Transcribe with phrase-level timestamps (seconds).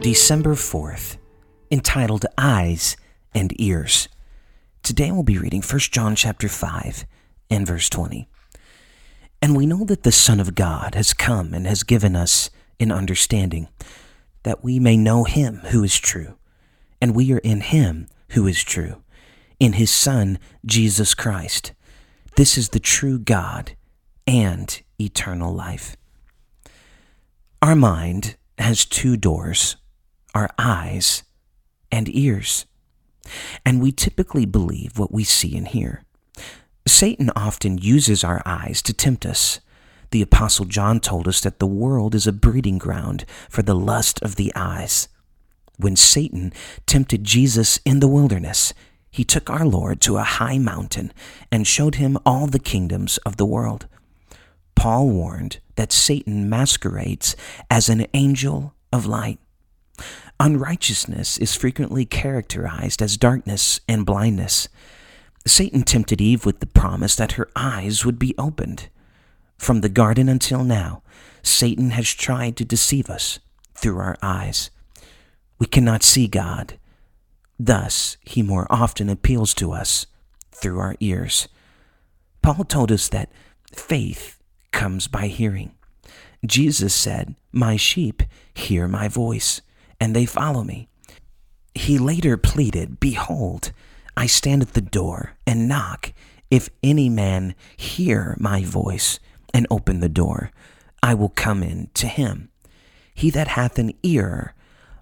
[0.00, 1.16] December 4th,
[1.72, 2.96] entitled Eyes
[3.34, 4.08] and Ears.
[4.84, 7.04] Today we'll be reading 1 John chapter 5
[7.50, 8.28] and verse 20.
[9.42, 12.48] And we know that the Son of God has come and has given us
[12.78, 13.66] an understanding,
[14.44, 16.36] that we may know him who is true,
[17.02, 19.02] and we are in him who is true,
[19.58, 21.72] in his Son, Jesus Christ.
[22.36, 23.72] This is the true God
[24.28, 25.96] and eternal life.
[27.60, 29.76] Our mind has two doors
[30.38, 31.24] our eyes
[31.90, 32.64] and ears.
[33.66, 36.04] And we typically believe what we see and hear.
[36.86, 39.58] Satan often uses our eyes to tempt us.
[40.12, 44.22] The Apostle John told us that the world is a breeding ground for the lust
[44.22, 45.08] of the eyes.
[45.76, 46.52] When Satan
[46.86, 48.72] tempted Jesus in the wilderness,
[49.10, 51.12] he took our Lord to a high mountain
[51.50, 53.88] and showed him all the kingdoms of the world.
[54.76, 57.34] Paul warned that Satan masquerades
[57.68, 59.40] as an angel of light.
[60.40, 64.68] Unrighteousness is frequently characterized as darkness and blindness.
[65.46, 68.88] Satan tempted Eve with the promise that her eyes would be opened.
[69.56, 71.02] From the garden until now,
[71.42, 73.40] Satan has tried to deceive us
[73.74, 74.70] through our eyes.
[75.58, 76.78] We cannot see God.
[77.58, 80.06] Thus, he more often appeals to us
[80.52, 81.48] through our ears.
[82.42, 83.32] Paul told us that
[83.74, 85.72] faith comes by hearing.
[86.46, 88.22] Jesus said, My sheep
[88.54, 89.60] hear my voice
[90.00, 90.88] and they follow me.
[91.74, 93.72] He later pleaded, Behold,
[94.16, 96.12] I stand at the door and knock.
[96.50, 99.20] If any man hear my voice
[99.52, 100.50] and open the door,
[101.02, 102.50] I will come in to him.
[103.14, 104.54] He that hath an ear,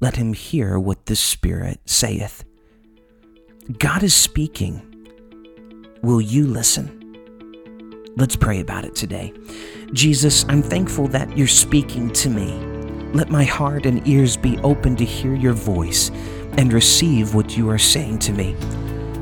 [0.00, 2.44] let him hear what the Spirit saith.
[3.78, 4.82] God is speaking.
[6.02, 6.98] Will you listen?
[8.16, 9.32] Let's pray about it today.
[9.92, 12.71] Jesus, I'm thankful that you're speaking to me.
[13.12, 16.10] Let my heart and ears be open to hear your voice
[16.56, 18.56] and receive what you are saying to me.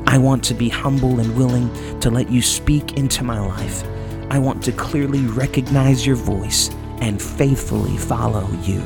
[0.07, 1.69] I want to be humble and willing
[1.99, 3.83] to let you speak into my life.
[4.29, 6.69] I want to clearly recognize your voice
[7.01, 8.81] and faithfully follow you.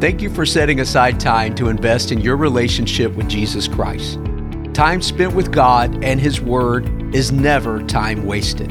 [0.00, 4.20] Thank you for setting aside time to invest in your relationship with Jesus Christ.
[4.72, 8.70] Time spent with God and His Word is never time wasted.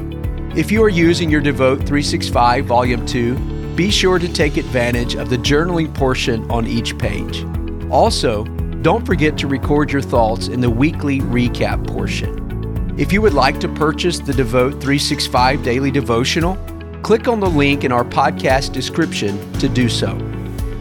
[0.53, 5.29] If you are using your Devote 365 Volume 2, be sure to take advantage of
[5.29, 7.45] the journaling portion on each page.
[7.89, 8.44] Also,
[8.81, 12.94] don't forget to record your thoughts in the weekly recap portion.
[13.00, 16.57] If you would like to purchase the Devote 365 Daily Devotional,
[17.01, 20.16] click on the link in our podcast description to do so.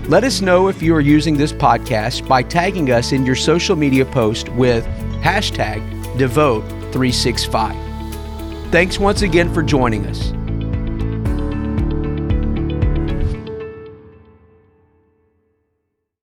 [0.08, 3.76] Let us know if you are using this podcast by tagging us in your social
[3.76, 4.84] media post with
[5.22, 7.89] hashtag Devote365.
[8.70, 10.32] Thanks once again for joining us.